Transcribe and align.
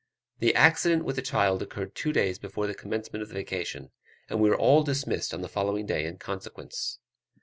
The 0.39 0.55
accident 0.55 1.05
with 1.05 1.15
the 1.17 1.21
child 1.21 1.61
occurred 1.61 1.93
two 1.93 2.11
days 2.11 2.39
before 2.39 2.65
the 2.65 2.73
commencement 2.73 3.21
of 3.21 3.27
the 3.29 3.35
vacation, 3.35 3.91
and 4.31 4.39
we 4.41 4.49
were 4.49 4.57
all 4.57 4.81
dismissed 4.81 5.31
on 5.31 5.41
the 5.41 5.47
following 5.47 5.85
day 5.85 6.07
in 6.07 6.17
consequence. 6.17 6.97